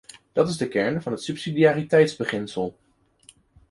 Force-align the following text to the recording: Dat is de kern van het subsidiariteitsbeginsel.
Dat 0.33 0.49
is 0.49 0.57
de 0.57 0.67
kern 0.67 1.01
van 1.01 1.11
het 1.11 1.21
subsidiariteitsbeginsel. 1.23 2.77